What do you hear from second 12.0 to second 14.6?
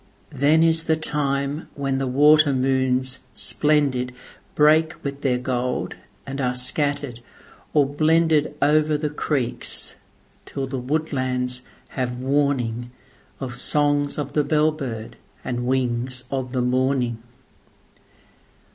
warningOf songs of the